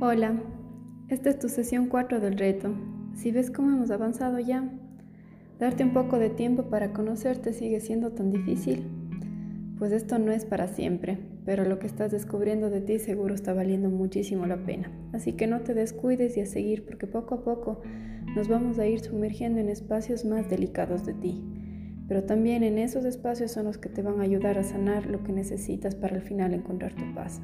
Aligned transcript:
Hola, 0.00 0.40
esta 1.08 1.30
es 1.30 1.40
tu 1.40 1.48
sesión 1.48 1.88
4 1.88 2.20
del 2.20 2.38
reto. 2.38 2.72
Si 3.16 3.32
ves 3.32 3.50
cómo 3.50 3.72
hemos 3.72 3.90
avanzado 3.90 4.38
ya, 4.38 4.70
darte 5.58 5.82
un 5.82 5.92
poco 5.92 6.20
de 6.20 6.30
tiempo 6.30 6.70
para 6.70 6.92
conocerte 6.92 7.52
sigue 7.52 7.80
siendo 7.80 8.12
tan 8.12 8.30
difícil. 8.30 8.84
Pues 9.76 9.90
esto 9.90 10.20
no 10.20 10.30
es 10.30 10.44
para 10.44 10.68
siempre, 10.68 11.18
pero 11.44 11.64
lo 11.64 11.80
que 11.80 11.88
estás 11.88 12.12
descubriendo 12.12 12.70
de 12.70 12.80
ti 12.80 13.00
seguro 13.00 13.34
está 13.34 13.54
valiendo 13.54 13.90
muchísimo 13.90 14.46
la 14.46 14.58
pena. 14.58 14.88
Así 15.12 15.32
que 15.32 15.48
no 15.48 15.62
te 15.62 15.74
descuides 15.74 16.36
y 16.36 16.42
a 16.42 16.46
seguir 16.46 16.84
porque 16.84 17.08
poco 17.08 17.34
a 17.34 17.42
poco 17.42 17.80
nos 18.36 18.46
vamos 18.46 18.78
a 18.78 18.86
ir 18.86 19.00
sumergiendo 19.00 19.58
en 19.58 19.68
espacios 19.68 20.24
más 20.24 20.48
delicados 20.48 21.04
de 21.06 21.14
ti. 21.14 21.42
Pero 22.06 22.22
también 22.22 22.62
en 22.62 22.78
esos 22.78 23.04
espacios 23.04 23.50
son 23.50 23.64
los 23.64 23.78
que 23.78 23.88
te 23.88 24.02
van 24.02 24.20
a 24.20 24.22
ayudar 24.22 24.58
a 24.58 24.62
sanar 24.62 25.06
lo 25.06 25.24
que 25.24 25.32
necesitas 25.32 25.96
para 25.96 26.14
al 26.14 26.22
final 26.22 26.54
encontrar 26.54 26.94
tu 26.94 27.02
paz. 27.16 27.40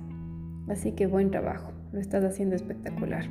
Así 0.68 0.92
que 0.92 1.08
buen 1.08 1.32
trabajo, 1.32 1.72
lo 1.94 2.00
estás 2.00 2.24
haciendo 2.24 2.56
espectacular. 2.56 3.24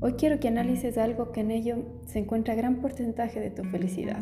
Hoy 0.00 0.12
quiero 0.12 0.38
que 0.38 0.48
analices 0.48 0.98
algo 0.98 1.32
que 1.32 1.40
en 1.40 1.50
ello 1.50 1.78
se 2.04 2.18
encuentra 2.18 2.54
gran 2.54 2.76
porcentaje 2.76 3.40
de 3.40 3.50
tu 3.50 3.64
felicidad. 3.64 4.20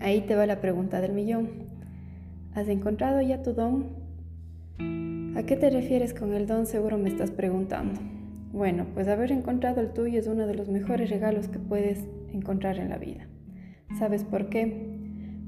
Ahí 0.00 0.22
te 0.22 0.34
va 0.34 0.46
la 0.46 0.62
pregunta 0.62 1.02
del 1.02 1.12
millón. 1.12 1.50
¿Has 2.54 2.68
encontrado 2.68 3.20
ya 3.20 3.42
tu 3.42 3.52
don? 3.52 3.90
¿A 5.36 5.42
qué 5.42 5.56
te 5.56 5.68
refieres 5.68 6.14
con 6.14 6.32
el 6.32 6.46
don? 6.46 6.64
Seguro 6.64 6.96
me 6.96 7.10
estás 7.10 7.30
preguntando. 7.30 8.00
Bueno, 8.50 8.86
pues 8.94 9.06
haber 9.06 9.30
encontrado 9.30 9.82
el 9.82 9.92
tuyo 9.92 10.18
es 10.18 10.26
uno 10.26 10.46
de 10.46 10.54
los 10.54 10.68
mejores 10.68 11.10
regalos 11.10 11.48
que 11.48 11.58
puedes 11.58 12.06
encontrar 12.32 12.78
en 12.78 12.88
la 12.88 12.96
vida. 12.96 13.26
¿Sabes 13.98 14.24
por 14.24 14.48
qué? 14.48 14.88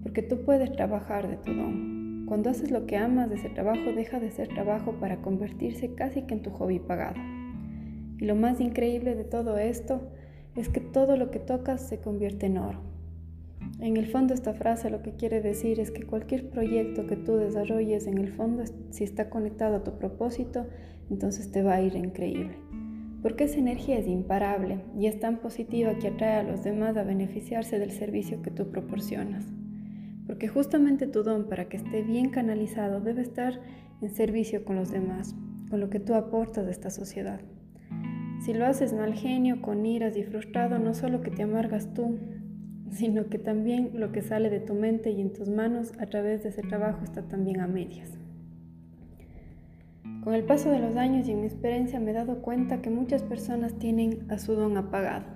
Porque 0.03 0.20
tú 0.20 0.45
puedes 0.45 0.70
trabajar 0.73 1.28
de 1.28 1.37
tu 1.39 1.55
don. 1.55 1.91
Cuando 2.32 2.48
haces 2.48 2.70
lo 2.70 2.86
que 2.86 2.96
amas, 2.96 3.30
ese 3.30 3.50
trabajo 3.50 3.92
deja 3.95 4.18
de 4.18 4.30
ser 4.30 4.48
trabajo 4.48 4.92
para 4.92 5.20
convertirse 5.20 5.94
casi 5.94 6.22
que 6.22 6.33
en 6.33 6.41
tu 6.41 6.48
hobby 6.48 6.78
pagado. 6.78 7.20
Y 8.19 8.24
lo 8.24 8.34
más 8.34 8.58
increíble 8.58 9.14
de 9.14 9.24
todo 9.24 9.58
esto 9.58 10.00
es 10.56 10.70
que 10.70 10.80
todo 10.80 11.19
lo 11.19 11.30
que 11.30 11.41
tocas 11.41 11.86
se 11.86 12.00
convierte 12.00 12.47
en 12.47 12.56
oro. 12.56 12.80
En 13.80 13.98
el 13.98 14.06
fondo 14.06 14.33
esta 14.33 14.55
frase 14.55 14.89
lo 14.89 15.02
que 15.02 15.12
quiere 15.12 15.42
decir 15.42 15.78
es 15.78 15.91
que 15.91 16.06
cualquier 16.06 16.48
proyecto 16.48 17.06
que 17.06 17.16
tú 17.16 17.36
desarrolles 17.36 18.06
en 18.06 18.16
el 18.16 18.33
fondo, 18.33 18.64
si 18.89 19.05
está 19.05 19.28
conectado 19.28 19.77
a 19.77 19.84
tu 19.84 19.98
propósito, 19.98 20.64
entonces 21.11 21.52
te 21.52 21.62
va 21.62 21.74
a 21.74 21.83
ir 21.83 21.96
increíble. 21.96 22.56
Porque 23.20 23.44
esa 23.44 23.58
energía 23.58 23.98
es 23.98 24.06
imparable 24.06 24.80
y 24.98 25.06
es 25.06 25.20
tan 25.20 25.36
positiva 25.36 25.98
que 25.98 26.08
atrae 26.08 26.36
a 26.36 26.44
los 26.44 26.64
demás 26.64 26.96
a 26.96 27.02
beneficiarse 27.02 27.78
del 27.78 27.91
servicio 27.91 28.41
que 28.41 28.50
tú 28.50 28.70
proporcionas 28.70 29.44
porque 30.27 30.48
justamente 30.48 31.06
tu 31.06 31.23
don 31.23 31.48
para 31.48 31.69
que 31.69 31.77
esté 31.77 32.03
bien 32.03 32.31
canalizado 32.31 33.01
debe 33.01 33.23
estar 33.23 33.61
en 34.01 34.11
servicio 34.11 34.64
con 34.64 34.77
los 34.77 34.91
demás, 34.91 35.34
con 35.70 35.81
lo 35.81 35.91
que 35.91 36.01
tú 36.01 36.14
aportas 36.14 36.67
a 36.67 36.70
esta 36.70 36.91
sociedad. 36.91 37.41
Si 38.41 38.53
lo 38.53 38.67
haces 38.67 38.92
mal 38.92 39.14
genio, 39.14 39.62
con 39.62 39.87
iras 39.87 40.17
y 40.17 40.25
frustrado, 40.25 40.79
no 40.79 40.95
solo 40.95 41.20
que 41.23 41.31
te 41.31 41.45
amargas 41.45 41.95
tú, 41.95 42.19
sino 42.91 43.29
que 43.29 43.39
también 43.39 43.92
lo 43.95 44.12
que 44.12 44.23
sale 44.23 44.51
de 44.51 44.61
tu 44.61 44.75
mente 44.75 45.11
y 45.11 45.20
en 45.20 45.33
tus 45.33 45.48
manos 45.48 45.92
a 45.98 46.06
través 46.06 46.42
de 46.42 46.51
ese 46.51 46.62
trabajo 46.62 47.05
está 47.05 47.23
también 47.23 47.61
a 47.61 47.67
medias. 47.67 48.11
Con 50.25 50.34
el 50.34 50.45
paso 50.45 50.70
de 50.70 50.79
los 50.79 50.97
años 50.97 51.27
y 51.29 51.33
en 51.33 51.41
mi 51.41 51.47
experiencia 51.47 51.98
me 51.98 52.11
he 52.11 52.14
dado 52.14 52.42
cuenta 52.42 52.83
que 52.83 52.91
muchas 52.91 53.23
personas 53.23 53.79
tienen 53.79 54.27
a 54.29 54.39
su 54.39 54.55
don 54.55 54.77
apagado 54.77 55.31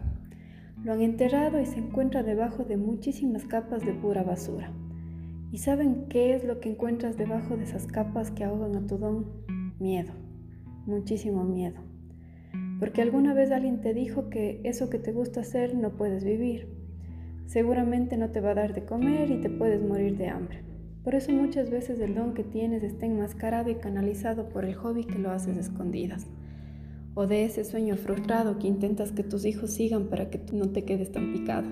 lo 0.87 0.93
han 0.93 1.03
enterrado 1.03 1.61
y 1.61 1.67
se 1.67 1.81
encuentra 1.81 2.23
debajo 2.23 2.63
de 2.63 2.77
muchísimas 2.77 3.45
capas 3.45 3.85
de 3.85 3.93
pura 3.93 4.23
basura. 4.23 4.71
¿Y 5.51 5.59
saben 5.59 6.07
qué 6.09 6.33
es 6.33 6.45
lo 6.45 6.61
que 6.61 6.71
encuentras 6.71 7.17
debajo 7.17 7.57
de 7.57 7.65
esas 7.65 7.89
capas 7.89 8.31
que 8.31 8.45
ahogan 8.45 8.77
a 8.77 8.87
tu 8.87 8.97
don? 8.97 9.27
Miedo, 9.81 10.13
muchísimo 10.87 11.43
miedo. 11.43 11.81
Porque 12.79 13.03
alguna 13.03 13.35
vez 13.35 13.51
alguien 13.51 13.81
te 13.81 13.95
dijo 13.95 14.31
que 14.31 14.61
eso 14.63 14.89
que 14.89 15.01
te 15.01 15.11
gusta 15.11 15.41
hacer 15.41 15.75
no 15.75 15.91
puedes 15.97 16.23
vivir. 16.23 16.69
Seguramente 17.47 18.17
no 18.17 18.31
te 18.31 18.41
va 18.41 18.51
a 18.51 18.55
dar 18.55 18.73
de 18.73 18.85
comer 18.85 19.33
y 19.33 19.41
te 19.41 19.51
puedes 19.51 19.83
morir 19.83 20.17
de 20.17 20.29
hambre. 20.29 20.63
Por 21.03 21.17
eso 21.17 21.33
muchas 21.33 21.69
veces 21.69 21.99
el 21.99 22.15
don 22.15 22.33
que 22.33 22.45
tienes 22.45 22.85
está 22.85 23.07
enmascarado 23.07 23.71
y 23.71 23.75
canalizado 23.75 24.49
por 24.51 24.65
el 24.65 24.77
hobby 24.77 25.03
que 25.03 25.19
lo 25.19 25.33
haces 25.33 25.57
escondidas 25.57 26.29
o 27.17 27.27
de 27.27 27.47
ese 27.47 27.65
sueño 27.65 27.97
frustrado 27.97 28.59
que 28.59 28.69
intentas 28.69 29.11
que 29.11 29.25
tus 29.25 29.47
hijos 29.47 29.71
sigan 29.71 30.09
para 30.09 30.29
que 30.29 30.39
no 30.53 30.69
te 30.69 30.85
quedes 30.85 31.11
tan 31.11 31.33
picado. 31.33 31.67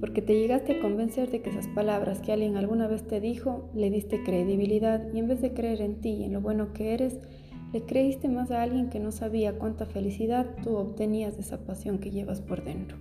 Porque 0.00 0.20
te 0.20 0.34
llegaste 0.34 0.72
a 0.72 0.80
convencer 0.80 1.30
de 1.30 1.42
que 1.42 1.50
esas 1.50 1.68
palabras 1.68 2.18
que 2.18 2.32
alguien 2.32 2.56
alguna 2.56 2.88
vez 2.88 3.06
te 3.06 3.20
dijo 3.20 3.70
le 3.72 3.88
diste 3.88 4.24
credibilidad 4.24 5.06
y 5.14 5.20
en 5.20 5.28
vez 5.28 5.40
de 5.40 5.54
creer 5.54 5.80
en 5.80 6.00
ti 6.00 6.10
y 6.10 6.24
en 6.24 6.32
lo 6.32 6.40
bueno 6.40 6.72
que 6.72 6.92
eres, 6.92 7.20
le 7.72 7.82
creíste 7.82 8.28
más 8.28 8.50
a 8.50 8.62
alguien 8.62 8.90
que 8.90 8.98
no 8.98 9.12
sabía 9.12 9.58
cuánta 9.60 9.86
felicidad 9.86 10.56
tú 10.64 10.76
obtenías 10.76 11.36
de 11.36 11.42
esa 11.42 11.64
pasión 11.64 12.00
que 12.00 12.10
llevas 12.10 12.40
por 12.40 12.64
dentro. 12.64 12.98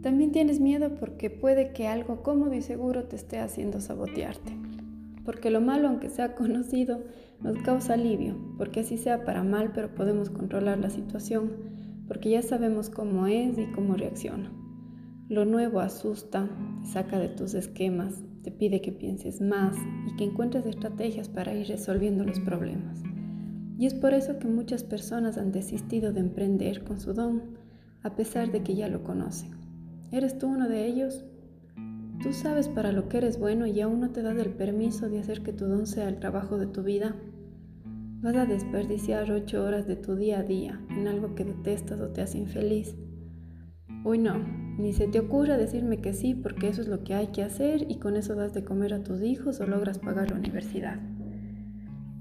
También 0.00 0.30
tienes 0.30 0.60
miedo 0.60 0.94
porque 0.94 1.28
puede 1.28 1.72
que 1.72 1.88
algo 1.88 2.22
cómodo 2.22 2.54
y 2.54 2.62
seguro 2.62 3.02
te 3.08 3.16
esté 3.16 3.40
haciendo 3.40 3.80
sabotearte 3.80 4.52
porque 5.28 5.50
lo 5.50 5.60
malo, 5.60 5.88
aunque 5.88 6.08
sea 6.08 6.34
conocido, 6.34 7.02
nos 7.40 7.58
causa 7.58 7.94
alivio, 7.94 8.36
porque 8.56 8.80
así 8.80 8.96
sea 8.96 9.24
para 9.24 9.42
mal, 9.44 9.72
pero 9.72 9.94
podemos 9.94 10.30
controlar 10.30 10.78
la 10.78 10.90
situación, 10.90 11.52
porque 12.06 12.30
ya 12.30 12.42
sabemos 12.42 12.90
cómo 12.90 13.26
es 13.26 13.58
y 13.58 13.66
cómo 13.72 13.94
reacciona. 13.94 14.50
Lo 15.28 15.44
nuevo 15.44 15.80
asusta, 15.80 16.48
te 16.80 16.88
saca 16.88 17.18
de 17.18 17.28
tus 17.28 17.54
esquemas, 17.54 18.22
te 18.42 18.50
pide 18.50 18.80
que 18.80 18.92
pienses 18.92 19.40
más 19.40 19.76
y 20.06 20.16
que 20.16 20.24
encuentres 20.24 20.64
estrategias 20.66 21.28
para 21.28 21.54
ir 21.54 21.68
resolviendo 21.68 22.24
los 22.24 22.40
problemas. 22.40 23.02
Y 23.78 23.86
es 23.86 23.94
por 23.94 24.14
eso 24.14 24.38
que 24.38 24.48
muchas 24.48 24.82
personas 24.82 25.38
han 25.38 25.52
desistido 25.52 26.12
de 26.12 26.20
emprender 26.20 26.82
con 26.82 26.98
su 26.98 27.12
don, 27.12 27.58
a 28.02 28.16
pesar 28.16 28.50
de 28.50 28.62
que 28.62 28.74
ya 28.74 28.88
lo 28.88 29.04
conocen. 29.04 29.50
¿Eres 30.10 30.38
tú 30.38 30.48
uno 30.48 30.68
de 30.68 30.86
ellos? 30.86 31.24
Tú 32.22 32.32
sabes 32.32 32.68
para 32.68 32.90
lo 32.90 33.08
que 33.08 33.18
eres 33.18 33.38
bueno 33.38 33.66
y 33.66 33.80
aún 33.80 34.00
no 34.00 34.10
te 34.10 34.22
das 34.22 34.36
el 34.38 34.50
permiso 34.50 35.08
de 35.08 35.20
hacer 35.20 35.42
que 35.42 35.52
tu 35.52 35.66
don 35.66 35.86
sea 35.86 36.08
el 36.08 36.18
trabajo 36.18 36.58
de 36.58 36.66
tu 36.66 36.82
vida. 36.82 37.14
Vas 38.20 38.34
a 38.34 38.46
desperdiciar 38.46 39.30
ocho 39.30 39.62
horas 39.62 39.86
de 39.86 39.94
tu 39.94 40.16
día 40.16 40.40
a 40.40 40.42
día 40.42 40.80
en 40.90 41.06
algo 41.06 41.36
que 41.36 41.44
detestas 41.44 42.00
o 42.00 42.08
te 42.08 42.20
hace 42.20 42.38
infeliz. 42.38 42.96
Uy, 44.04 44.18
no, 44.18 44.38
ni 44.76 44.92
se 44.92 45.06
te 45.06 45.20
ocurra 45.20 45.56
decirme 45.56 46.00
que 46.00 46.12
sí 46.12 46.34
porque 46.34 46.66
eso 46.66 46.82
es 46.82 46.88
lo 46.88 47.04
que 47.04 47.14
hay 47.14 47.28
que 47.28 47.44
hacer 47.44 47.86
y 47.88 48.00
con 48.00 48.16
eso 48.16 48.34
das 48.34 48.52
de 48.54 48.64
comer 48.64 48.92
a 48.92 49.04
tus 49.04 49.22
hijos 49.22 49.60
o 49.60 49.68
logras 49.68 50.00
pagar 50.00 50.32
la 50.32 50.36
universidad. 50.36 50.98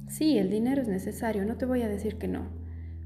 Sí, 0.07 0.37
el 0.37 0.51
dinero 0.51 0.83
es 0.83 0.87
necesario, 0.87 1.45
no 1.45 1.57
te 1.57 1.65
voy 1.65 1.81
a 1.81 1.89
decir 1.89 2.19
que 2.19 2.27
no, 2.27 2.47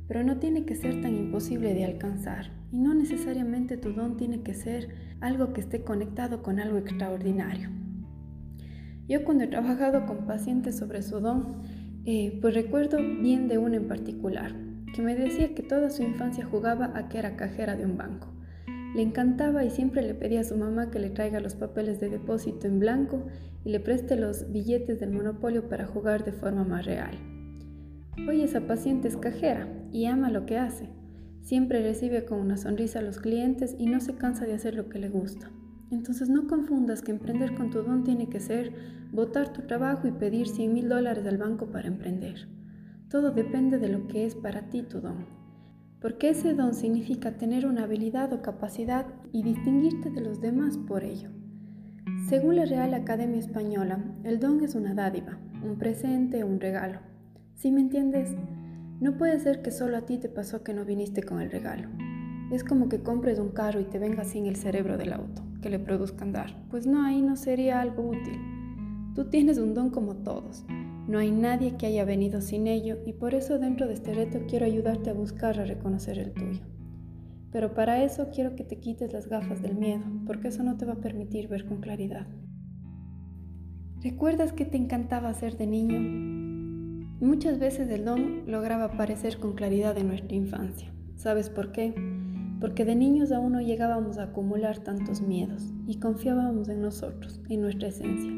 pero 0.09 0.25
no 0.25 0.39
tiene 0.39 0.65
que 0.65 0.75
ser 0.75 1.01
tan 1.01 1.15
imposible 1.15 1.73
de 1.73 1.85
alcanzar 1.85 2.51
y 2.73 2.79
no 2.79 2.93
necesariamente 2.93 3.77
tu 3.77 3.93
don 3.93 4.17
tiene 4.17 4.43
que 4.43 4.53
ser 4.53 4.89
algo 5.21 5.53
que 5.53 5.61
esté 5.61 5.85
conectado 5.85 6.43
con 6.43 6.59
algo 6.59 6.77
extraordinario. 6.77 7.69
Yo 9.07 9.23
cuando 9.23 9.43
he 9.45 9.47
trabajado 9.47 10.05
con 10.05 10.25
pacientes 10.25 10.77
sobre 10.77 11.01
su 11.01 11.19
don, 11.19 11.61
eh, 12.05 12.37
pues 12.41 12.53
recuerdo 12.53 12.97
bien 12.97 13.47
de 13.47 13.57
uno 13.57 13.75
en 13.75 13.87
particular, 13.87 14.53
que 14.95 15.01
me 15.01 15.15
decía 15.15 15.53
que 15.53 15.63
toda 15.63 15.89
su 15.89 16.03
infancia 16.03 16.45
jugaba 16.45 16.91
a 16.95 17.09
que 17.09 17.19
era 17.19 17.35
cajera 17.35 17.75
de 17.75 17.85
un 17.85 17.97
banco. 17.97 18.27
Le 18.95 19.03
encantaba 19.03 19.63
y 19.63 19.69
siempre 19.69 20.01
le 20.01 20.13
pedía 20.13 20.41
a 20.41 20.43
su 20.43 20.57
mamá 20.57 20.91
que 20.91 20.99
le 20.99 21.09
traiga 21.09 21.39
los 21.39 21.55
papeles 21.55 21.99
de 21.99 22.09
depósito 22.09 22.67
en 22.67 22.79
blanco 22.79 23.25
y 23.63 23.69
le 23.69 23.79
preste 23.79 24.15
los 24.17 24.51
billetes 24.51 24.99
del 24.99 25.11
monopolio 25.11 25.69
para 25.69 25.85
jugar 25.85 26.25
de 26.25 26.33
forma 26.33 26.63
más 26.63 26.85
real. 26.85 27.17
Hoy 28.27 28.41
esa 28.41 28.61
paciente 28.61 29.07
es 29.07 29.15
cajera 29.15 29.67
y 29.91 30.05
ama 30.05 30.29
lo 30.29 30.45
que 30.45 30.57
hace. 30.57 30.89
Siempre 31.41 31.81
recibe 31.81 32.25
con 32.25 32.39
una 32.39 32.57
sonrisa 32.57 32.99
a 32.99 33.03
los 33.03 33.19
clientes 33.19 33.75
y 33.79 33.85
no 33.85 34.01
se 34.01 34.15
cansa 34.15 34.45
de 34.45 34.53
hacer 34.53 34.75
lo 34.75 34.89
que 34.89 34.99
le 34.99 35.09
gusta. 35.09 35.51
Entonces 35.91 36.29
no 36.29 36.47
confundas 36.47 37.01
que 37.01 37.11
emprender 37.11 37.53
con 37.53 37.69
tu 37.69 37.83
don 37.83 38.03
tiene 38.03 38.29
que 38.29 38.39
ser 38.39 38.73
botar 39.11 39.51
tu 39.51 39.63
trabajo 39.63 40.07
y 40.07 40.11
pedir 40.11 40.47
100 40.47 40.73
mil 40.73 40.87
dólares 40.87 41.27
al 41.27 41.37
banco 41.37 41.67
para 41.67 41.89
emprender. 41.89 42.47
Todo 43.09 43.31
depende 43.31 43.77
de 43.77 43.89
lo 43.89 44.07
que 44.07 44.25
es 44.25 44.35
para 44.35 44.69
ti 44.69 44.83
tu 44.83 45.01
don. 45.01 45.25
Porque 45.99 46.29
ese 46.29 46.53
don 46.53 46.73
significa 46.73 47.37
tener 47.37 47.65
una 47.65 47.83
habilidad 47.83 48.31
o 48.31 48.41
capacidad 48.41 49.05
y 49.33 49.43
distinguirte 49.43 50.09
de 50.09 50.21
los 50.21 50.39
demás 50.39 50.77
por 50.77 51.03
ello. 51.03 51.29
Según 52.29 52.55
la 52.55 52.65
Real 52.65 52.93
Academia 52.93 53.39
Española, 53.39 54.01
el 54.23 54.39
don 54.39 54.63
es 54.63 54.75
una 54.75 54.93
dádiva, 54.93 55.37
un 55.61 55.77
presente 55.77 56.45
un 56.45 56.61
regalo. 56.61 56.99
¿Sí 57.55 57.71
me 57.71 57.81
entiendes? 57.81 58.33
No 59.01 59.17
puede 59.17 59.39
ser 59.39 59.61
que 59.61 59.71
solo 59.71 59.97
a 59.97 60.05
ti 60.05 60.17
te 60.17 60.29
pasó 60.29 60.63
que 60.63 60.73
no 60.73 60.85
viniste 60.85 61.21
con 61.23 61.41
el 61.41 61.51
regalo. 61.51 61.89
Es 62.51 62.63
como 62.63 62.87
que 62.87 63.01
compres 63.01 63.39
un 63.39 63.49
carro 63.49 63.81
y 63.81 63.85
te 63.85 63.99
venga 63.99 64.23
sin 64.23 64.45
el 64.45 64.55
cerebro 64.55 64.97
del 64.97 65.13
auto, 65.13 65.43
que 65.61 65.69
le 65.69 65.79
produzca 65.79 66.23
andar. 66.23 66.55
Pues 66.69 66.87
no, 66.87 67.05
ahí 67.05 67.21
no 67.21 67.35
sería 67.35 67.81
algo 67.81 68.09
útil. 68.09 68.39
Tú 69.15 69.29
tienes 69.29 69.57
un 69.57 69.73
don 69.73 69.89
como 69.89 70.15
todos. 70.15 70.65
No 71.07 71.19
hay 71.19 71.31
nadie 71.31 71.77
que 71.77 71.87
haya 71.87 72.05
venido 72.05 72.41
sin 72.41 72.67
ello 72.67 72.97
y 73.05 73.13
por 73.13 73.33
eso 73.33 73.59
dentro 73.59 73.87
de 73.87 73.93
este 73.93 74.13
reto 74.13 74.39
quiero 74.47 74.65
ayudarte 74.65 75.09
a 75.09 75.13
buscar 75.13 75.59
a 75.59 75.65
reconocer 75.65 76.17
el 76.17 76.33
tuyo. 76.33 76.61
Pero 77.51 77.73
para 77.73 78.03
eso 78.03 78.29
quiero 78.33 78.55
que 78.55 78.63
te 78.63 78.79
quites 78.79 79.11
las 79.11 79.27
gafas 79.27 79.61
del 79.61 79.75
miedo, 79.75 80.03
porque 80.25 80.47
eso 80.47 80.63
no 80.63 80.77
te 80.77 80.85
va 80.85 80.93
a 80.93 81.01
permitir 81.01 81.47
ver 81.49 81.65
con 81.65 81.81
claridad. 81.81 82.27
¿Recuerdas 84.01 84.53
que 84.53 84.65
te 84.65 84.77
encantaba 84.77 85.33
ser 85.33 85.57
de 85.57 85.67
niño? 85.67 85.99
Muchas 87.19 87.59
veces 87.59 87.89
el 87.89 88.05
don 88.05 88.49
lograba 88.49 88.85
aparecer 88.85 89.37
con 89.37 89.53
claridad 89.53 89.97
en 89.97 90.07
nuestra 90.07 90.35
infancia. 90.35 90.91
¿Sabes 91.15 91.49
por 91.49 91.71
qué? 91.71 91.93
Porque 92.61 92.85
de 92.85 92.95
niños 92.95 93.31
aún 93.31 93.53
no 93.53 93.61
llegábamos 93.61 94.19
a 94.19 94.25
acumular 94.25 94.77
tantos 94.77 95.19
miedos 95.21 95.73
y 95.87 95.99
confiábamos 95.99 96.69
en 96.69 96.79
nosotros, 96.79 97.41
en 97.49 97.61
nuestra 97.61 97.87
esencia. 97.87 98.31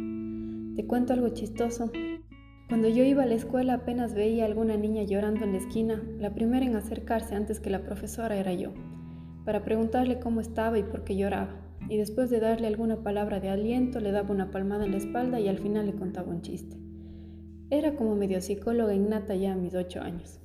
Te 0.77 0.87
cuento 0.87 1.11
algo 1.11 1.27
chistoso. 1.29 1.91
Cuando 2.69 2.87
yo 2.87 3.03
iba 3.03 3.23
a 3.23 3.25
la 3.27 3.35
escuela 3.35 3.73
apenas 3.73 4.13
veía 4.13 4.43
a 4.43 4.47
alguna 4.47 4.77
niña 4.77 5.03
llorando 5.03 5.43
en 5.43 5.51
la 5.51 5.57
esquina, 5.57 6.01
la 6.19 6.33
primera 6.33 6.65
en 6.65 6.77
acercarse 6.77 7.35
antes 7.35 7.59
que 7.59 7.69
la 7.69 7.83
profesora 7.83 8.37
era 8.37 8.53
yo, 8.53 8.71
para 9.43 9.65
preguntarle 9.65 10.19
cómo 10.19 10.39
estaba 10.39 10.79
y 10.79 10.83
por 10.83 11.03
qué 11.03 11.17
lloraba, 11.17 11.59
y 11.89 11.97
después 11.97 12.29
de 12.29 12.39
darle 12.39 12.67
alguna 12.67 13.03
palabra 13.03 13.41
de 13.41 13.49
aliento 13.49 13.99
le 13.99 14.11
daba 14.11 14.31
una 14.31 14.51
palmada 14.51 14.85
en 14.85 14.91
la 14.91 14.97
espalda 14.97 15.41
y 15.41 15.49
al 15.49 15.59
final 15.59 15.85
le 15.85 15.95
contaba 15.95 16.31
un 16.31 16.41
chiste. 16.41 16.77
Era 17.69 17.95
como 17.95 18.15
medio 18.15 18.39
psicóloga 18.39 18.93
innata 18.93 19.35
ya 19.35 19.51
a 19.51 19.57
mis 19.57 19.75
ocho 19.75 20.01
años. 20.01 20.39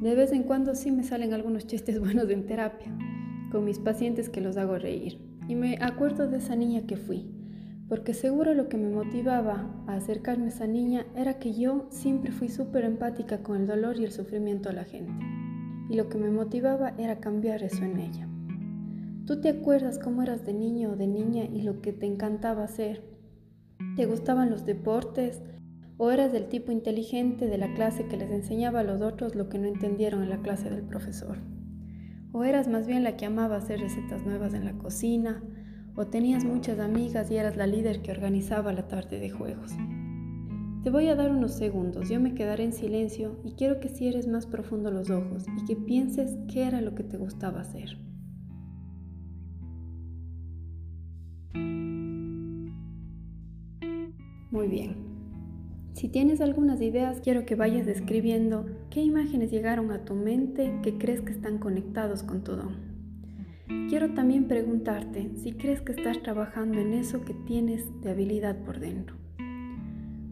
De 0.00 0.14
vez 0.14 0.32
en 0.32 0.44
cuando 0.44 0.74
sí 0.74 0.90
me 0.90 1.02
salen 1.02 1.32
algunos 1.32 1.66
chistes 1.66 2.00
buenos 2.00 2.28
en 2.30 2.46
terapia, 2.46 2.96
con 3.52 3.64
mis 3.64 3.78
pacientes 3.78 4.28
que 4.28 4.40
los 4.40 4.56
hago 4.56 4.78
reír, 4.78 5.20
y 5.48 5.54
me 5.54 5.76
acuerdo 5.80 6.28
de 6.28 6.38
esa 6.38 6.56
niña 6.56 6.86
que 6.86 6.96
fui 6.96 7.40
porque 7.90 8.14
seguro 8.14 8.54
lo 8.54 8.68
que 8.68 8.76
me 8.76 8.88
motivaba 8.88 9.68
a 9.88 9.96
acercarme 9.96 10.44
a 10.44 10.48
esa 10.50 10.68
niña 10.68 11.06
era 11.16 11.40
que 11.40 11.54
yo 11.54 11.88
siempre 11.90 12.30
fui 12.30 12.48
súper 12.48 12.84
empática 12.84 13.42
con 13.42 13.60
el 13.60 13.66
dolor 13.66 13.98
y 13.98 14.04
el 14.04 14.12
sufrimiento 14.12 14.68
de 14.68 14.76
la 14.76 14.84
gente. 14.84 15.12
Y 15.88 15.96
lo 15.96 16.08
que 16.08 16.16
me 16.16 16.30
motivaba 16.30 16.94
era 16.98 17.18
cambiar 17.18 17.64
eso 17.64 17.82
en 17.82 17.98
ella. 17.98 18.28
¿Tú 19.26 19.40
te 19.40 19.48
acuerdas 19.48 19.98
cómo 19.98 20.22
eras 20.22 20.46
de 20.46 20.54
niño 20.54 20.92
o 20.92 20.96
de 20.96 21.08
niña 21.08 21.42
y 21.46 21.62
lo 21.62 21.82
que 21.82 21.92
te 21.92 22.06
encantaba 22.06 22.62
hacer? 22.62 23.02
¿Te 23.96 24.06
gustaban 24.06 24.50
los 24.50 24.64
deportes? 24.64 25.42
¿O 26.02 26.10
eras 26.10 26.32
del 26.32 26.48
tipo 26.48 26.72
inteligente 26.72 27.46
de 27.46 27.58
la 27.58 27.74
clase 27.74 28.06
que 28.06 28.16
les 28.16 28.30
enseñaba 28.30 28.80
a 28.80 28.84
los 28.84 29.02
otros 29.02 29.34
lo 29.34 29.50
que 29.50 29.58
no 29.58 29.68
entendieron 29.68 30.22
en 30.22 30.30
la 30.30 30.40
clase 30.40 30.70
del 30.70 30.82
profesor? 30.82 31.36
¿O 32.32 32.42
eras 32.44 32.68
más 32.68 32.86
bien 32.86 33.04
la 33.04 33.18
que 33.18 33.26
amaba 33.26 33.56
hacer 33.56 33.80
recetas 33.80 34.24
nuevas 34.24 34.54
en 34.54 34.64
la 34.64 34.72
cocina? 34.78 35.42
o 35.96 36.06
tenías 36.06 36.44
muchas 36.44 36.78
amigas 36.78 37.30
y 37.30 37.36
eras 37.36 37.56
la 37.56 37.66
líder 37.66 38.00
que 38.00 38.10
organizaba 38.10 38.72
la 38.72 38.88
tarde 38.88 39.20
de 39.20 39.28
juegos. 39.28 39.72
Te 40.82 40.88
voy 40.88 41.08
a 41.08 41.14
dar 41.14 41.30
unos 41.30 41.52
segundos, 41.52 42.08
yo 42.08 42.20
me 42.20 42.32
quedaré 42.32 42.64
en 42.64 42.72
silencio 42.72 43.38
y 43.44 43.52
quiero 43.52 43.80
que 43.80 43.90
cierres 43.90 44.26
más 44.26 44.46
profundo 44.46 44.90
los 44.90 45.10
ojos 45.10 45.44
y 45.58 45.64
que 45.66 45.76
pienses 45.76 46.38
qué 46.50 46.62
era 46.62 46.80
lo 46.80 46.94
que 46.94 47.02
te 47.04 47.18
gustaba 47.18 47.60
hacer. 47.60 47.98
Muy 54.50 54.68
bien. 54.68 55.09
Si 55.92 56.08
tienes 56.08 56.40
algunas 56.40 56.80
ideas, 56.80 57.20
quiero 57.20 57.44
que 57.44 57.56
vayas 57.56 57.84
describiendo 57.84 58.66
qué 58.90 59.02
imágenes 59.02 59.50
llegaron 59.50 59.90
a 59.90 60.04
tu 60.04 60.14
mente 60.14 60.78
que 60.82 60.98
crees 60.98 61.20
que 61.20 61.32
están 61.32 61.58
conectados 61.58 62.22
con 62.22 62.44
tu 62.44 62.52
don. 62.52 62.90
Quiero 63.88 64.14
también 64.14 64.46
preguntarte 64.46 65.32
si 65.36 65.52
crees 65.52 65.80
que 65.80 65.92
estás 65.92 66.22
trabajando 66.22 66.78
en 66.78 66.92
eso 66.92 67.24
que 67.24 67.34
tienes 67.34 67.84
de 68.00 68.10
habilidad 68.10 68.56
por 68.64 68.78
dentro. 68.78 69.16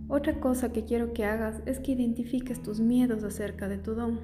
Otra 0.08 0.40
cosa 0.40 0.72
que 0.72 0.84
quiero 0.84 1.12
que 1.12 1.24
hagas 1.24 1.60
es 1.66 1.80
que 1.80 1.92
identifiques 1.92 2.62
tus 2.62 2.80
miedos 2.80 3.24
acerca 3.24 3.68
de 3.68 3.78
tu 3.78 3.94
don. 3.94 4.20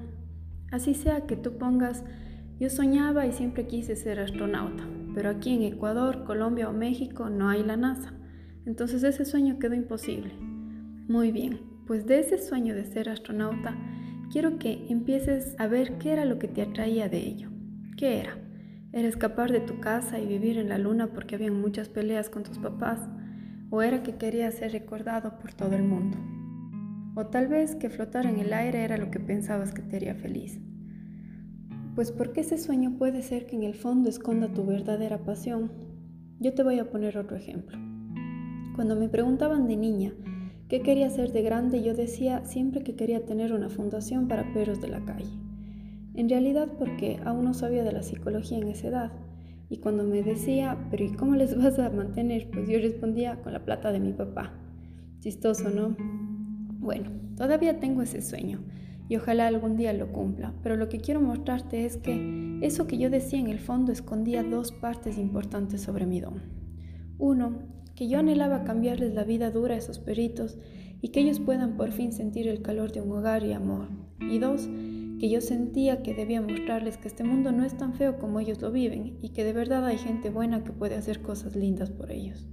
Así 0.71 0.95
sea 0.95 1.27
que 1.27 1.35
tú 1.35 1.57
pongas, 1.57 2.03
yo 2.59 2.69
soñaba 2.69 3.27
y 3.27 3.33
siempre 3.33 3.67
quise 3.67 3.95
ser 3.95 4.19
astronauta, 4.19 4.87
pero 5.13 5.29
aquí 5.29 5.53
en 5.53 5.63
Ecuador, 5.63 6.23
Colombia 6.23 6.69
o 6.69 6.73
México 6.73 7.29
no 7.29 7.49
hay 7.49 7.63
la 7.63 7.77
NASA. 7.77 8.13
Entonces 8.65 9.03
ese 9.03 9.25
sueño 9.25 9.59
quedó 9.59 9.75
imposible. 9.75 10.54
Muy 11.07 11.31
bien, 11.31 11.59
pues 11.85 12.07
de 12.07 12.19
ese 12.19 12.39
sueño 12.39 12.73
de 12.73 12.83
ser 12.83 13.09
astronauta, 13.09 13.77
quiero 14.31 14.57
que 14.57 14.87
empieces 14.89 15.55
a 15.59 15.67
ver 15.67 15.99
qué 15.99 16.13
era 16.13 16.25
lo 16.25 16.39
que 16.39 16.47
te 16.47 16.63
atraía 16.63 17.07
de 17.09 17.19
ello. 17.19 17.51
¿Qué 17.95 18.21
era? 18.21 18.39
¿Era 18.91 19.07
escapar 19.07 19.51
de 19.51 19.59
tu 19.59 19.79
casa 19.79 20.17
y 20.17 20.25
vivir 20.25 20.57
en 20.57 20.67
la 20.67 20.79
luna 20.79 21.13
porque 21.13 21.35
habían 21.35 21.61
muchas 21.61 21.89
peleas 21.89 22.31
con 22.31 22.41
tus 22.41 22.57
papás? 22.57 23.07
¿O 23.69 23.83
era 23.83 24.01
que 24.01 24.15
querías 24.15 24.55
ser 24.55 24.71
recordado 24.71 25.37
por 25.37 25.53
todo 25.53 25.75
el 25.75 25.83
mundo? 25.83 26.17
¿O 27.13 27.27
tal 27.27 27.49
vez 27.49 27.75
que 27.75 27.91
flotar 27.91 28.25
en 28.25 28.39
el 28.39 28.51
aire 28.51 28.83
era 28.83 28.97
lo 28.97 29.11
que 29.11 29.19
pensabas 29.19 29.73
que 29.73 29.83
te 29.83 29.97
haría 29.97 30.15
feliz? 30.15 30.59
Pues 31.93 32.11
porque 32.11 32.41
ese 32.41 32.57
sueño 32.57 32.97
puede 32.97 33.21
ser 33.21 33.45
que 33.45 33.55
en 33.55 33.61
el 33.63 33.75
fondo 33.75 34.09
esconda 34.09 34.51
tu 34.51 34.65
verdadera 34.65 35.19
pasión. 35.19 35.71
Yo 36.39 36.55
te 36.55 36.63
voy 36.63 36.79
a 36.79 36.89
poner 36.89 37.15
otro 37.19 37.37
ejemplo. 37.37 37.77
Cuando 38.75 38.95
me 38.95 39.07
preguntaban 39.07 39.67
de 39.67 39.77
niña 39.77 40.11
qué 40.67 40.81
quería 40.81 41.09
ser 41.09 41.31
de 41.31 41.41
grande, 41.41 41.83
yo 41.83 41.93
decía 41.93 42.45
siempre 42.45 42.83
que 42.83 42.95
quería 42.95 43.25
tener 43.25 43.53
una 43.53 43.69
fundación 43.69 44.27
para 44.27 44.53
perros 44.53 44.81
de 44.81 44.87
la 44.87 45.03
calle. 45.05 45.31
En 46.15 46.29
realidad 46.29 46.69
porque 46.79 47.19
aún 47.25 47.45
no 47.45 47.53
sabía 47.53 47.83
de 47.83 47.91
la 47.91 48.03
psicología 48.03 48.57
en 48.57 48.69
esa 48.69 48.87
edad. 48.87 49.11
Y 49.69 49.77
cuando 49.77 50.03
me 50.03 50.23
decía, 50.23 50.77
pero 50.89 51.03
¿y 51.03 51.11
cómo 51.11 51.35
les 51.35 51.57
vas 51.61 51.77
a 51.79 51.89
mantener? 51.89 52.49
Pues 52.51 52.67
yo 52.69 52.79
respondía 52.79 53.41
con 53.41 53.53
la 53.53 53.65
plata 53.65 53.91
de 53.91 53.99
mi 53.99 54.13
papá. 54.13 54.53
Chistoso, 55.19 55.69
¿no? 55.69 55.95
Bueno, 56.79 57.09
todavía 57.35 57.79
tengo 57.79 58.01
ese 58.01 58.21
sueño 58.21 58.59
y 59.07 59.17
ojalá 59.17 59.47
algún 59.47 59.75
día 59.75 59.93
lo 59.93 60.11
cumpla, 60.11 60.53
pero 60.63 60.75
lo 60.77 60.89
que 60.89 60.99
quiero 60.99 61.21
mostrarte 61.21 61.85
es 61.85 61.97
que 61.97 62.59
eso 62.61 62.87
que 62.87 62.97
yo 62.97 63.09
decía 63.09 63.39
en 63.39 63.47
el 63.47 63.59
fondo 63.59 63.91
escondía 63.91 64.43
dos 64.43 64.71
partes 64.71 65.17
importantes 65.17 65.81
sobre 65.81 66.05
mi 66.05 66.21
don. 66.21 66.41
Uno, 67.17 67.59
que 67.95 68.07
yo 68.07 68.19
anhelaba 68.19 68.63
cambiarles 68.63 69.13
la 69.13 69.23
vida 69.23 69.51
dura 69.51 69.75
a 69.75 69.77
esos 69.77 69.99
peritos 69.99 70.57
y 71.01 71.09
que 71.09 71.21
ellos 71.21 71.39
puedan 71.39 71.77
por 71.77 71.91
fin 71.91 72.11
sentir 72.11 72.47
el 72.47 72.61
calor 72.61 72.91
de 72.91 73.01
un 73.01 73.11
hogar 73.11 73.43
y 73.43 73.53
amor. 73.53 73.87
Y 74.19 74.39
dos, 74.39 74.69
que 75.19 75.29
yo 75.29 75.39
sentía 75.41 76.03
que 76.03 76.13
debía 76.13 76.41
mostrarles 76.41 76.97
que 76.97 77.07
este 77.07 77.23
mundo 77.23 77.51
no 77.51 77.63
es 77.63 77.77
tan 77.77 77.93
feo 77.93 78.19
como 78.19 78.39
ellos 78.39 78.61
lo 78.61 78.71
viven 78.71 79.17
y 79.21 79.29
que 79.29 79.43
de 79.43 79.53
verdad 79.53 79.85
hay 79.85 79.97
gente 79.97 80.29
buena 80.29 80.63
que 80.63 80.71
puede 80.71 80.95
hacer 80.95 81.21
cosas 81.21 81.55
lindas 81.55 81.89
por 81.89 82.11
ellos. 82.11 82.47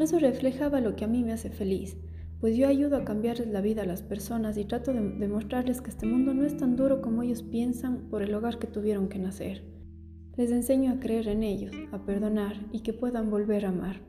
Eso 0.00 0.18
reflejaba 0.18 0.80
lo 0.80 0.96
que 0.96 1.04
a 1.04 1.08
mí 1.08 1.22
me 1.22 1.32
hace 1.32 1.50
feliz, 1.50 1.96
pues 2.40 2.56
yo 2.56 2.68
ayudo 2.68 2.96
a 2.96 3.04
cambiarles 3.04 3.48
la 3.48 3.60
vida 3.60 3.82
a 3.82 3.86
las 3.86 4.02
personas 4.02 4.56
y 4.56 4.64
trato 4.64 4.92
de 4.92 5.00
demostrarles 5.00 5.80
que 5.80 5.90
este 5.90 6.06
mundo 6.06 6.34
no 6.34 6.44
es 6.44 6.56
tan 6.56 6.76
duro 6.76 7.00
como 7.00 7.22
ellos 7.22 7.42
piensan 7.42 8.08
por 8.08 8.22
el 8.22 8.34
hogar 8.34 8.58
que 8.58 8.68
tuvieron 8.68 9.08
que 9.08 9.18
nacer. 9.18 9.64
Les 10.36 10.52
enseño 10.52 10.92
a 10.92 11.00
creer 11.00 11.26
en 11.26 11.42
ellos, 11.42 11.74
a 11.90 12.04
perdonar 12.04 12.54
y 12.72 12.80
que 12.80 12.92
puedan 12.92 13.28
volver 13.28 13.66
a 13.66 13.70
amar. 13.70 14.00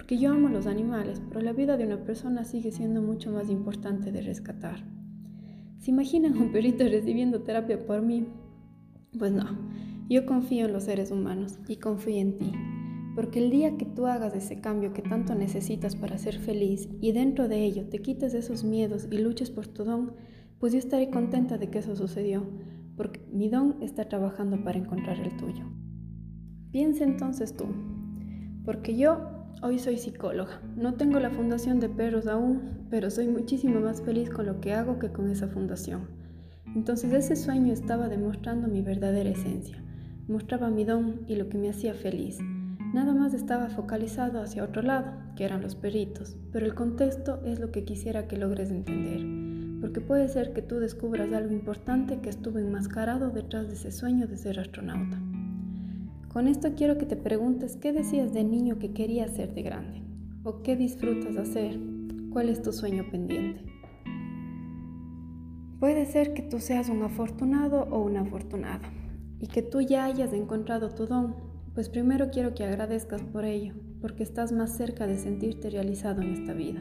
Porque 0.00 0.16
yo 0.16 0.32
amo 0.32 0.48
los 0.48 0.66
animales, 0.66 1.20
pero 1.28 1.42
la 1.42 1.52
vida 1.52 1.76
de 1.76 1.84
una 1.84 2.02
persona 2.04 2.44
sigue 2.44 2.72
siendo 2.72 3.02
mucho 3.02 3.30
más 3.30 3.50
importante 3.50 4.10
de 4.10 4.22
rescatar. 4.22 4.82
¿Se 5.78 5.90
imaginan 5.90 6.38
un 6.38 6.52
perrito 6.52 6.84
recibiendo 6.84 7.42
terapia 7.42 7.84
por 7.84 8.00
mí? 8.00 8.26
Pues 9.18 9.30
no, 9.30 9.44
yo 10.08 10.24
confío 10.24 10.64
en 10.64 10.72
los 10.72 10.84
seres 10.84 11.10
humanos 11.10 11.58
y 11.68 11.76
confío 11.76 12.16
en 12.16 12.38
ti, 12.38 12.50
porque 13.14 13.40
el 13.40 13.50
día 13.50 13.76
que 13.76 13.84
tú 13.84 14.06
hagas 14.06 14.34
ese 14.34 14.62
cambio 14.62 14.94
que 14.94 15.02
tanto 15.02 15.34
necesitas 15.34 15.96
para 15.96 16.16
ser 16.16 16.38
feliz 16.38 16.88
y 17.02 17.12
dentro 17.12 17.46
de 17.46 17.62
ello 17.62 17.84
te 17.90 17.98
quites 17.98 18.32
esos 18.32 18.64
miedos 18.64 19.06
y 19.10 19.18
luches 19.18 19.50
por 19.50 19.66
tu 19.66 19.84
don, 19.84 20.14
pues 20.58 20.72
yo 20.72 20.78
estaré 20.78 21.10
contenta 21.10 21.58
de 21.58 21.68
que 21.68 21.80
eso 21.80 21.94
sucedió, 21.94 22.48
porque 22.96 23.20
mi 23.30 23.50
don 23.50 23.76
está 23.82 24.08
trabajando 24.08 24.64
para 24.64 24.78
encontrar 24.78 25.20
el 25.20 25.36
tuyo. 25.36 25.66
Piensa 26.72 27.04
entonces 27.04 27.54
tú, 27.54 27.66
porque 28.64 28.96
yo 28.96 29.39
Hoy 29.62 29.78
soy 29.78 29.98
psicóloga. 29.98 30.60
No 30.76 30.94
tengo 30.94 31.20
la 31.20 31.30
fundación 31.30 31.80
de 31.80 31.88
perros 31.88 32.26
aún, 32.26 32.86
pero 32.88 33.10
soy 33.10 33.28
muchísimo 33.28 33.80
más 33.80 34.00
feliz 34.00 34.30
con 34.30 34.46
lo 34.46 34.60
que 34.60 34.72
hago 34.72 34.98
que 34.98 35.12
con 35.12 35.30
esa 35.30 35.48
fundación. 35.48 36.08
Entonces 36.74 37.12
ese 37.12 37.36
sueño 37.36 37.72
estaba 37.72 38.08
demostrando 38.08 38.68
mi 38.68 38.80
verdadera 38.80 39.30
esencia. 39.30 39.82
Mostraba 40.28 40.70
mi 40.70 40.84
don 40.84 41.20
y 41.26 41.36
lo 41.36 41.48
que 41.48 41.58
me 41.58 41.68
hacía 41.68 41.94
feliz. 41.94 42.38
Nada 42.94 43.12
más 43.12 43.34
estaba 43.34 43.68
focalizado 43.68 44.40
hacia 44.40 44.64
otro 44.64 44.82
lado, 44.82 45.12
que 45.36 45.44
eran 45.44 45.62
los 45.62 45.76
perritos, 45.76 46.36
pero 46.52 46.66
el 46.66 46.74
contexto 46.74 47.40
es 47.44 47.60
lo 47.60 47.70
que 47.70 47.84
quisiera 47.84 48.26
que 48.26 48.36
logres 48.36 48.70
entender, 48.70 49.80
porque 49.80 50.00
puede 50.00 50.26
ser 50.26 50.52
que 50.52 50.62
tú 50.62 50.80
descubras 50.80 51.32
algo 51.32 51.52
importante 51.52 52.20
que 52.20 52.30
estuvo 52.30 52.58
enmascarado 52.58 53.30
detrás 53.30 53.68
de 53.68 53.74
ese 53.74 53.92
sueño 53.92 54.26
de 54.26 54.38
ser 54.38 54.58
astronauta. 54.58 55.20
Con 56.32 56.46
esto 56.46 56.74
quiero 56.76 56.96
que 56.96 57.06
te 57.06 57.16
preguntes 57.16 57.76
qué 57.76 57.92
decías 57.92 58.32
de 58.32 58.44
niño 58.44 58.78
que 58.78 58.92
querías 58.92 59.34
ser 59.34 59.52
de 59.52 59.62
grande 59.62 60.00
o 60.44 60.62
qué 60.62 60.76
disfrutas 60.76 61.36
hacer, 61.36 61.76
cuál 62.30 62.48
es 62.48 62.62
tu 62.62 62.72
sueño 62.72 63.04
pendiente. 63.10 63.64
Puede 65.80 66.06
ser 66.06 66.32
que 66.32 66.42
tú 66.42 66.60
seas 66.60 66.88
un 66.88 67.02
afortunado 67.02 67.88
o 67.90 67.98
una 67.98 68.20
afortunada 68.20 68.88
y 69.40 69.48
que 69.48 69.62
tú 69.62 69.80
ya 69.80 70.04
hayas 70.04 70.32
encontrado 70.32 70.90
tu 70.90 71.06
don, 71.06 71.34
pues 71.74 71.88
primero 71.88 72.30
quiero 72.30 72.54
que 72.54 72.62
agradezcas 72.62 73.22
por 73.22 73.44
ello, 73.44 73.74
porque 74.00 74.22
estás 74.22 74.52
más 74.52 74.76
cerca 74.76 75.08
de 75.08 75.18
sentirte 75.18 75.68
realizado 75.68 76.22
en 76.22 76.34
esta 76.34 76.52
vida. 76.52 76.80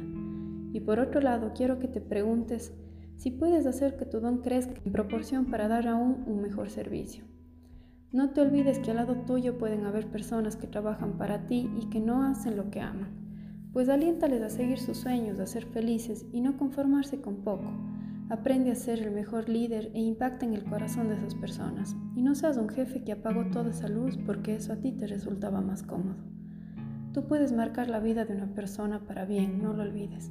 Y 0.73 0.79
por 0.81 0.99
otro 0.99 1.21
lado, 1.21 1.53
quiero 1.55 1.79
que 1.79 1.87
te 1.87 2.01
preguntes 2.01 2.71
si 3.15 3.31
puedes 3.31 3.65
hacer 3.65 3.97
que 3.97 4.05
tu 4.05 4.19
don 4.19 4.43
crezca 4.43 4.79
en 4.85 4.91
proporción 4.91 5.47
para 5.47 5.67
dar 5.67 5.87
aún 5.87 6.23
un 6.27 6.39
mejor 6.39 6.69
servicio. 6.69 7.23
No 8.11 8.31
te 8.31 8.41
olvides 8.41 8.79
que 8.79 8.91
al 8.91 8.97
lado 8.97 9.15
tuyo 9.15 9.57
pueden 9.57 9.85
haber 9.85 10.07
personas 10.07 10.55
que 10.55 10.67
trabajan 10.67 11.17
para 11.17 11.45
ti 11.45 11.69
y 11.79 11.89
que 11.89 11.99
no 11.99 12.23
hacen 12.23 12.57
lo 12.57 12.69
que 12.71 12.81
aman. 12.81 13.09
Pues 13.73 13.87
aliéntales 13.87 14.41
a 14.41 14.49
seguir 14.49 14.79
sus 14.79 14.97
sueños, 14.97 15.39
a 15.39 15.45
ser 15.45 15.65
felices 15.65 16.25
y 16.31 16.41
no 16.41 16.57
conformarse 16.57 17.21
con 17.21 17.43
poco, 17.43 17.71
Aprende 18.29 18.69
a 18.69 18.75
ser 18.75 18.99
el 18.99 19.09
mejor 19.09 19.49
líder 19.49 19.89
e 19.95 20.01
impacta 20.01 20.45
en 20.45 20.53
el 20.53 20.63
corazón 20.63 21.07
de 21.09 21.15
esas 21.15 21.33
personas. 21.33 21.95
Y 22.15 22.21
no 22.21 22.35
seas 22.35 22.57
un 22.57 22.69
jefe 22.69 23.03
que 23.03 23.11
apagó 23.11 23.45
toda 23.49 23.71
esa 23.71 23.89
luz 23.89 24.19
porque 24.23 24.53
eso 24.53 24.71
a 24.71 24.75
ti 24.75 24.91
te 24.91 25.07
resultaba 25.07 25.61
más 25.61 25.81
cómodo. 25.81 26.23
Tú 27.11 27.25
puedes 27.25 27.51
marcar 27.53 27.89
la 27.89 27.99
vida 27.99 28.25
de 28.25 28.35
una 28.35 28.53
persona 28.53 28.99
para 29.07 29.25
bien, 29.25 29.63
no 29.63 29.73
lo 29.73 29.81
olvides. 29.81 30.29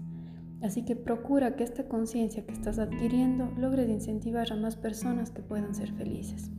Así 0.63 0.85
que 0.85 0.95
procura 0.95 1.57
que 1.57 1.65
esta 1.65 1.89
conciencia 1.89 2.47
que 2.47 2.53
estás 2.53 2.79
adquiriendo 2.79 3.51
logre 3.59 3.83
incentivar 3.91 4.53
a 4.53 4.57
más 4.57 4.77
personas 4.77 5.33
que 5.33 5.43
puedan 5.43 5.75
ser 5.75 5.91
felices. 5.91 6.53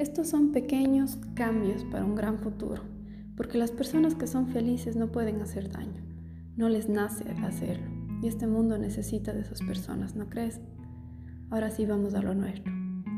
Estos 0.00 0.28
son 0.30 0.50
pequeños 0.50 1.18
cambios 1.34 1.84
para 1.84 2.06
un 2.06 2.14
gran 2.14 2.38
futuro, 2.38 2.80
porque 3.36 3.58
las 3.58 3.70
personas 3.70 4.14
que 4.14 4.26
son 4.26 4.46
felices 4.46 4.96
no 4.96 5.12
pueden 5.12 5.42
hacer 5.42 5.70
daño, 5.70 6.02
no 6.56 6.70
les 6.70 6.88
nace 6.88 7.30
hacerlo. 7.44 7.84
Y 8.22 8.28
este 8.28 8.46
mundo 8.46 8.78
necesita 8.78 9.34
de 9.34 9.42
esas 9.42 9.60
personas, 9.60 10.16
¿no 10.16 10.30
crees? 10.30 10.58
Ahora 11.50 11.70
sí 11.70 11.84
vamos 11.84 12.14
a 12.14 12.22
lo 12.22 12.34
nuestro. 12.34 12.72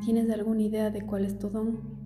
¿Tienes 0.05 0.29
alguna 0.31 0.62
idea 0.62 0.91
de 0.91 1.03
cuál 1.03 1.25
es 1.25 1.39
tu 1.39 1.51
don? 1.51 2.01